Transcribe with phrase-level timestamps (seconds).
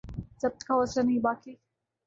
[0.41, 1.55] ضبط کا حوصلہ نہیں باقی